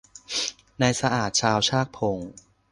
[0.81, 2.17] นายสะอาดชาวชากพง